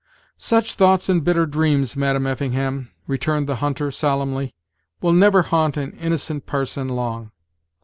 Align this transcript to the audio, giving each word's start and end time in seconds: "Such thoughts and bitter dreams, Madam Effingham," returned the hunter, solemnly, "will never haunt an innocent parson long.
"Such 0.39 0.73
thoughts 0.73 1.09
and 1.09 1.23
bitter 1.23 1.45
dreams, 1.45 1.95
Madam 1.95 2.25
Effingham," 2.25 2.89
returned 3.05 3.45
the 3.45 3.57
hunter, 3.57 3.91
solemnly, 3.91 4.55
"will 4.99 5.13
never 5.13 5.43
haunt 5.43 5.77
an 5.77 5.91
innocent 5.91 6.47
parson 6.47 6.89
long. 6.89 7.29